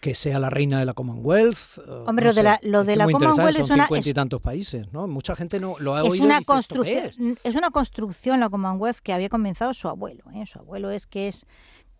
que 0.00 0.14
sea 0.14 0.38
la 0.38 0.50
reina 0.50 0.78
de 0.78 0.84
la 0.84 0.92
Commonwealth. 0.92 1.78
Hombre, 2.06 2.26
lo 2.26 2.34
de 2.34 2.42
la, 2.42 2.60
lo 2.62 2.84
de 2.84 2.96
la 2.96 3.06
Commonwealth 3.06 3.58
es 3.58 3.70
una... 3.70 3.88
y 3.90 4.12
tantos 4.12 4.42
países, 4.42 4.92
¿no? 4.92 5.08
Mucha 5.08 5.34
gente 5.34 5.58
no 5.58 5.76
lo 5.78 5.94
ha 5.94 6.04
es 6.04 6.12
oído 6.12 6.26
una 6.26 6.42
construcción, 6.42 7.38
es? 7.42 7.54
una 7.56 7.70
construcción 7.70 8.40
la 8.40 8.50
Commonwealth 8.50 8.98
que 8.98 9.14
había 9.14 9.30
comenzado 9.30 9.72
su 9.72 9.88
abuelo. 9.88 10.24
¿eh? 10.34 10.44
Su 10.44 10.58
abuelo 10.58 10.90
es 10.90 11.06
que 11.06 11.28
es 11.28 11.46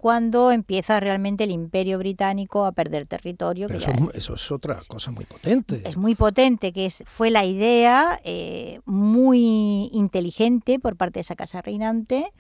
cuando 0.07 0.53
empieza 0.53 1.01
realmente 1.01 1.43
el 1.43 1.51
imperio 1.51 1.99
británico 1.99 2.65
a 2.65 2.71
perder 2.71 3.09
territorio. 3.09 3.67
eso, 3.67 4.35
es, 4.35 4.53
otra 4.53 4.79
cosa 4.87 5.11
muy 5.11 5.25
potente. 5.25 5.83
Es 5.85 5.97
muy 5.97 6.15
potente, 6.15 6.73
que 6.73 6.87
es, 6.87 7.03
fue 7.07 7.29
la 7.29 7.45
idea 7.45 8.21
eh, 8.23 8.79
muy 8.85 9.91
inteligente 9.93 10.79
por 10.79 10.95
parte 10.95 11.15
de 11.15 11.23
esa 11.23 11.35
casa 11.35 11.61
reinante 11.61 12.33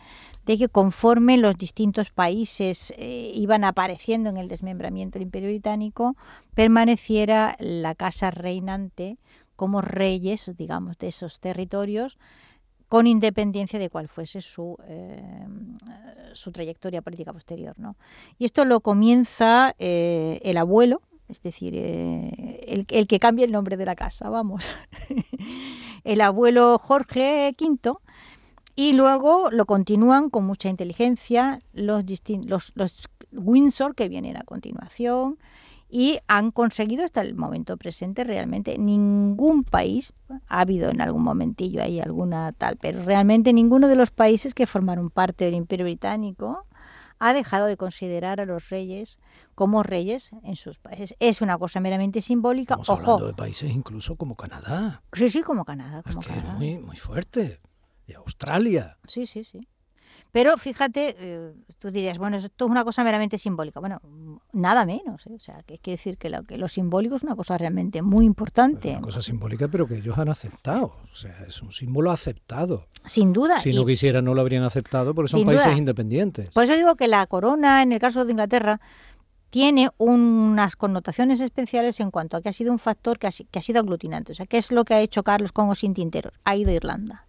de 0.44 0.58
que 0.58 0.68
conforme 0.68 1.38
los 1.38 1.58
distintos 1.58 2.10
países 2.10 2.94
eh, 2.98 3.32
iban 3.34 3.64
apareciendo 3.64 4.30
en 4.30 4.36
el 4.36 4.46
desmembramiento 4.46 5.18
del 5.18 5.24
imperio 5.24 5.48
británico, 5.48 6.14
permaneciera 6.54 7.56
la 7.58 7.96
casa 7.96 8.30
reinante 8.30 9.18
como 9.56 9.80
reyes, 9.80 10.52
digamos, 10.56 10.98
de 10.98 11.08
esos 11.08 11.40
territorios 11.40 12.16
con 12.88 13.06
independencia 13.06 13.78
de 13.78 13.90
cuál 13.90 14.08
fuese 14.08 14.40
su, 14.40 14.76
eh, 14.86 15.46
su 16.32 16.52
trayectoria 16.52 17.02
política 17.02 17.32
posterior. 17.32 17.74
¿no? 17.78 17.96
Y 18.38 18.44
esto 18.44 18.64
lo 18.64 18.80
comienza 18.80 19.74
eh, 19.78 20.40
el 20.42 20.56
abuelo, 20.56 21.02
es 21.28 21.42
decir, 21.42 21.74
eh, 21.76 22.64
el, 22.68 22.86
el, 22.88 23.06
que 23.06 23.18
cambia 23.18 23.44
el 23.44 23.52
nombre 23.52 23.76
de 23.76 23.84
la 23.84 23.96
casa, 23.96 24.30
vamos, 24.30 24.66
el 26.04 26.20
abuelo 26.20 26.78
Jorge 26.78 27.54
V, 27.58 27.94
y 28.76 28.92
luego 28.92 29.50
lo 29.50 29.64
continúan 29.64 30.30
con 30.30 30.44
mucha 30.44 30.68
inteligencia 30.68 31.58
los, 31.72 32.04
los, 32.44 32.72
los 32.74 33.08
Windsor 33.32 33.94
que 33.94 34.08
vienen 34.08 34.36
a 34.36 34.42
continuación, 34.42 35.38
y 35.88 36.18
han 36.26 36.50
conseguido 36.50 37.04
hasta 37.04 37.20
el 37.20 37.34
momento 37.34 37.76
presente 37.76 38.24
realmente 38.24 38.76
ningún 38.78 39.64
país, 39.64 40.12
ha 40.48 40.60
habido 40.60 40.90
en 40.90 41.00
algún 41.00 41.22
momentillo 41.22 41.82
ahí 41.82 42.00
alguna 42.00 42.52
tal, 42.52 42.76
pero 42.76 43.02
realmente 43.02 43.52
ninguno 43.52 43.88
de 43.88 43.96
los 43.96 44.10
países 44.10 44.54
que 44.54 44.66
formaron 44.66 45.10
parte 45.10 45.44
del 45.44 45.54
Imperio 45.54 45.86
Británico 45.86 46.66
ha 47.18 47.32
dejado 47.32 47.66
de 47.66 47.76
considerar 47.76 48.40
a 48.40 48.44
los 48.44 48.68
reyes 48.68 49.18
como 49.54 49.82
reyes 49.82 50.30
en 50.42 50.56
sus 50.56 50.78
países. 50.78 51.14
Es 51.18 51.40
una 51.40 51.56
cosa 51.56 51.80
meramente 51.80 52.20
simbólica. 52.20 52.74
Estamos 52.74 52.90
hablando 52.90 53.26
de 53.28 53.34
países 53.34 53.70
incluso 53.70 54.16
como 54.16 54.34
Canadá. 54.36 55.02
Sí, 55.12 55.28
sí, 55.30 55.42
como 55.42 55.64
Canadá. 55.64 56.02
es 56.06 56.16
que 56.16 56.38
es 56.38 56.44
muy, 56.58 56.78
muy 56.78 56.96
fuerte. 56.96 57.60
Y 58.06 58.12
Australia. 58.12 58.98
Sí, 59.08 59.26
sí, 59.26 59.44
sí. 59.44 59.66
Pero 60.32 60.56
fíjate, 60.56 61.16
eh, 61.18 61.52
tú 61.78 61.90
dirías, 61.90 62.18
bueno, 62.18 62.36
esto 62.36 62.64
es 62.64 62.70
una 62.70 62.84
cosa 62.84 63.04
meramente 63.04 63.38
simbólica. 63.38 63.80
Bueno, 63.80 64.00
nada 64.52 64.84
menos. 64.84 65.26
¿eh? 65.26 65.34
O 65.34 65.38
sea, 65.38 65.62
que 65.62 65.74
hay 65.74 65.78
que 65.78 65.92
decir 65.92 66.18
que 66.18 66.30
lo, 66.30 66.42
que 66.42 66.58
lo 66.58 66.68
simbólico 66.68 67.16
es 67.16 67.22
una 67.22 67.36
cosa 67.36 67.56
realmente 67.56 68.02
muy 68.02 68.26
importante. 68.26 68.90
Es 68.90 68.96
una 68.96 69.06
cosa 69.06 69.22
simbólica, 69.22 69.68
pero 69.68 69.86
que 69.86 69.96
ellos 69.96 70.18
han 70.18 70.28
aceptado. 70.28 70.96
O 71.12 71.16
sea, 71.16 71.44
es 71.46 71.62
un 71.62 71.72
símbolo 71.72 72.10
aceptado. 72.10 72.86
Sin 73.04 73.32
duda. 73.32 73.60
Si 73.60 73.72
no 73.72 73.84
quisieran, 73.86 74.24
no 74.24 74.34
lo 74.34 74.40
habrían 74.40 74.64
aceptado 74.64 75.14
porque 75.14 75.30
son 75.30 75.44
países 75.44 75.76
independientes. 75.76 76.48
Por 76.48 76.64
eso 76.64 76.74
digo 76.74 76.96
que 76.96 77.08
la 77.08 77.26
corona, 77.26 77.82
en 77.82 77.92
el 77.92 77.98
caso 77.98 78.24
de 78.24 78.32
Inglaterra, 78.32 78.80
tiene 79.50 79.88
unas 79.96 80.76
connotaciones 80.76 81.40
especiales 81.40 82.00
en 82.00 82.10
cuanto 82.10 82.36
a 82.36 82.42
que 82.42 82.48
ha 82.48 82.52
sido 82.52 82.72
un 82.72 82.78
factor 82.78 83.18
que 83.18 83.26
ha, 83.26 83.30
que 83.30 83.58
ha 83.58 83.62
sido 83.62 83.80
aglutinante. 83.80 84.32
O 84.32 84.34
sea, 84.34 84.46
¿qué 84.46 84.58
es 84.58 84.72
lo 84.72 84.84
que 84.84 84.94
ha 84.94 85.00
hecho 85.00 85.22
Carlos 85.22 85.52
con 85.52 85.68
o 85.68 85.74
sin 85.74 85.94
tintero? 85.94 86.32
Ha 86.44 86.56
ido 86.56 86.70
a 86.70 86.74
Irlanda. 86.74 87.25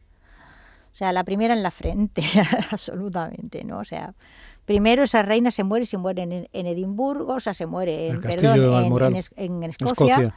O 0.98 1.01
sea, 1.06 1.12
la 1.12 1.24
primera 1.24 1.54
en 1.54 1.62
la 1.62 1.70
frente, 1.70 2.24
absolutamente, 2.72 3.63
¿no? 3.63 3.77
O 3.77 3.86
sea, 3.86 4.16
primero 4.66 5.04
esa 5.04 5.22
reina 5.22 5.51
se 5.51 5.63
muere, 5.63 5.86
se 5.86 6.00
muere 6.00 6.24
en, 6.24 6.66
Edimburgo, 6.66 7.36
o 7.36 7.39
sea, 7.39 7.54
se 7.54 7.68
muere 7.68 8.08
en, 8.08 8.20
perdón, 8.20 9.16
en, 9.36 9.63
Escocia. 9.63 10.34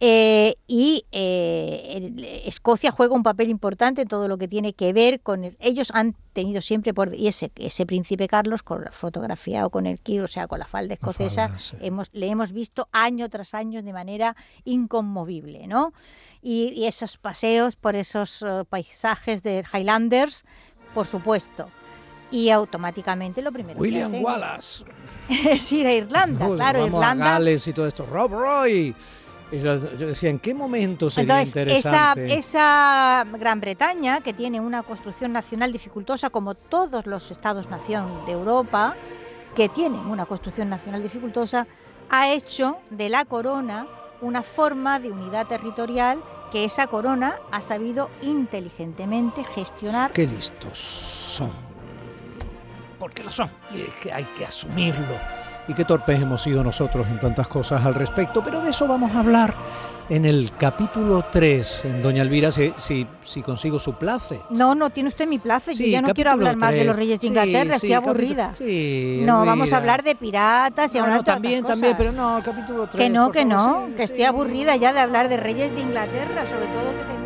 Eh, 0.00 0.54
y 0.68 1.04
eh, 1.10 2.42
Escocia 2.44 2.92
juega 2.92 3.14
un 3.14 3.24
papel 3.24 3.48
importante 3.48 4.02
en 4.02 4.08
todo 4.08 4.28
lo 4.28 4.38
que 4.38 4.46
tiene 4.46 4.72
que 4.72 4.92
ver 4.92 5.20
con... 5.20 5.44
ellos 5.58 5.90
han 5.92 6.14
tenido 6.32 6.60
siempre, 6.60 6.94
por 6.94 7.12
y 7.16 7.26
ese, 7.26 7.50
ese 7.56 7.84
príncipe 7.84 8.28
Carlos, 8.28 8.62
con 8.62 8.84
fotografiado 8.92 9.70
con 9.70 9.86
el 9.86 9.98
kilo, 10.00 10.24
o 10.24 10.28
sea, 10.28 10.46
con 10.46 10.60
la 10.60 10.66
falda 10.66 10.94
escocesa, 10.94 11.56
hemos, 11.80 12.10
le 12.12 12.28
hemos 12.28 12.52
visto 12.52 12.88
año 12.92 13.28
tras 13.28 13.54
año 13.54 13.82
de 13.82 13.92
manera 13.92 14.36
inconmovible, 14.64 15.66
¿no? 15.66 15.92
Y, 16.42 16.86
esos 16.86 17.16
paseos 17.16 17.74
por 17.74 17.96
esos 17.96 18.42
eh, 18.42 18.64
paisajes 18.68 19.42
de 19.42 19.64
Highlanders, 19.72 20.44
por 20.94 21.06
supuecio. 21.06 21.70
Y 22.30 22.50
automáticamente 22.50 23.42
lo 23.42 23.50
primero 23.50 23.80
William 23.80 24.14
Wallace. 24.22 24.84
es 25.28 25.72
ir 25.72 25.86
a 25.86 25.94
Irlanda, 25.94 26.46
claro, 26.54 26.86
Irlanda. 26.86 27.24
Gales 27.24 27.66
y 27.66 27.72
todo 27.72 27.86
esto. 27.88 28.06
Rob 28.06 28.30
Roy. 28.30 28.94
Yo 29.50 29.78
decía, 29.78 30.28
¿en 30.28 30.38
qué 30.38 30.52
momento 30.52 31.08
sería 31.08 31.42
interesante? 31.42 32.26
Esa, 32.26 33.22
esa 33.22 33.38
Gran 33.38 33.60
Bretaña, 33.60 34.20
que 34.20 34.34
tiene 34.34 34.60
una 34.60 34.82
construcción 34.82 35.32
nacional 35.32 35.72
dificultosa, 35.72 36.28
como 36.28 36.54
todos 36.54 37.06
los 37.06 37.30
Estados-nación 37.30 38.26
de 38.26 38.32
Europa, 38.32 38.94
que 39.54 39.68
tienen 39.68 40.00
una 40.00 40.26
construcción 40.26 40.68
nacional 40.68 41.02
dificultosa, 41.02 41.66
ha 42.10 42.30
hecho 42.30 42.78
de 42.90 43.08
la 43.08 43.24
corona 43.24 43.86
una 44.20 44.42
forma 44.42 44.98
de 45.00 45.10
unidad 45.10 45.46
territorial 45.46 46.22
que 46.50 46.64
esa 46.64 46.86
corona 46.86 47.36
ha 47.50 47.62
sabido 47.62 48.10
inteligentemente 48.22 49.44
gestionar. 49.44 50.12
Qué 50.12 50.26
listos 50.26 50.78
son. 50.78 51.50
Porque 52.98 53.22
lo 53.22 53.30
son. 53.30 53.50
Y 53.74 53.82
es 53.82 53.94
que 54.02 54.12
hay 54.12 54.24
que 54.24 54.44
asumirlo 54.44 55.37
y 55.68 55.74
qué 55.74 55.84
torpes 55.84 56.20
hemos 56.20 56.42
sido 56.42 56.64
nosotros 56.64 57.06
en 57.08 57.20
tantas 57.20 57.46
cosas 57.46 57.84
al 57.84 57.94
respecto, 57.94 58.42
pero 58.42 58.60
de 58.60 58.70
eso 58.70 58.86
vamos 58.88 59.14
a 59.14 59.20
hablar 59.20 59.54
en 60.08 60.24
el 60.24 60.52
capítulo 60.58 61.26
3, 61.30 61.84
en 61.84 62.02
Doña 62.02 62.22
Elvira, 62.22 62.50
si, 62.50 62.72
si, 62.78 63.06
si 63.22 63.42
consigo 63.42 63.78
su 63.78 63.94
place. 63.94 64.40
No, 64.50 64.74
no, 64.74 64.88
tiene 64.88 65.10
usted 65.10 65.28
mi 65.28 65.38
place. 65.38 65.74
Yo 65.74 65.84
ya 65.84 66.00
no 66.00 66.14
quiero 66.14 66.30
hablar 66.30 66.56
más 66.56 66.72
de 66.72 66.84
los 66.84 66.96
reyes 66.96 67.20
de 67.20 67.26
Inglaterra, 67.26 67.76
estoy 67.76 67.92
aburrida. 67.92 68.52
no, 69.20 69.44
vamos 69.44 69.72
a 69.72 69.76
hablar 69.76 70.02
de 70.02 70.14
piratas 70.14 70.94
y 70.94 70.98
ahora 70.98 71.22
también, 71.22 71.64
también, 71.64 71.94
pero 71.96 72.12
no, 72.12 72.38
el 72.38 72.44
capítulo 72.44 72.86
3. 72.86 72.94
Que 72.94 73.10
no, 73.10 73.30
que 73.30 73.44
no, 73.44 73.88
que 73.96 74.04
estoy 74.04 74.24
aburrida 74.24 74.76
ya 74.76 74.92
de 74.92 75.00
hablar 75.00 75.28
de 75.28 75.36
reyes 75.36 75.74
de 75.74 75.82
Inglaterra, 75.82 76.46
sobre 76.46 76.66
todo 76.68 76.92
que 76.92 77.17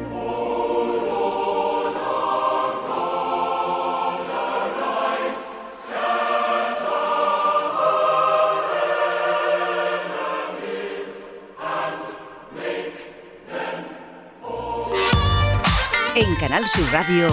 Canal 16.42 16.66
Sur 16.66 16.92
Radio, 16.92 17.28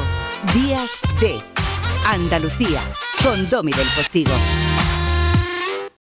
Días 0.53 1.01
de 1.19 1.41
Andalucía, 2.05 2.79
con 3.23 3.43
Domi 3.47 3.71
del 3.71 3.87
Postigo. 3.95 4.33